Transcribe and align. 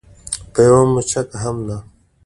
په 0.53 0.59
یوه 0.67 0.81
مچکه 0.93 1.37
هم 1.43 1.57
نه. 1.67 1.77